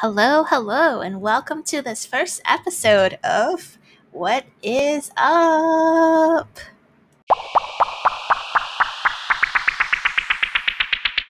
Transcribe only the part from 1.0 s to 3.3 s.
and welcome to this first episode